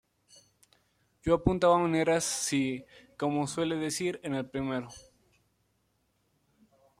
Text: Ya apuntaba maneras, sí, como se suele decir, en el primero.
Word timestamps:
Ya 1.23 1.35
apuntaba 1.35 1.77
maneras, 1.77 2.23
sí, 2.23 2.85
como 3.19 3.45
se 3.45 3.53
suele 3.53 3.75
decir, 3.75 4.19
en 4.23 4.33
el 4.33 4.49
primero. 4.49 4.87